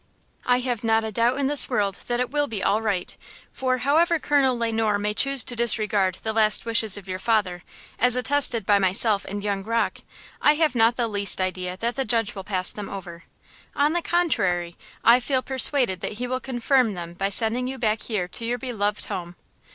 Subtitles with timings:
[0.47, 3.15] "I have not a doubt in this world that it will all be right,
[3.51, 7.61] for, however Colonel Le Noir may choose to disregard the last wishes of your father,
[7.99, 9.99] as attested by myself and young Rocke,
[10.41, 13.25] I have not the least idea that the judge will pass them over.
[13.75, 18.01] On the contrary, I feel persuaded that he will confirm them by sending you back
[18.01, 19.35] here to your beloved home."